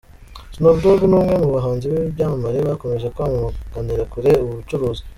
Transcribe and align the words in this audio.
Snoop 0.55 0.77
Dogg 0.83 1.01
ni 1.09 1.15
umwe 1.19 1.35
mu 1.43 1.49
bahanzi 1.55 1.85
b'ibyamamare 1.91 2.59
bakomeje 2.69 3.07
kwamaganira 3.15 4.03
kure 4.13 4.31
ubu 4.43 4.53
bucuruzi. 4.59 5.03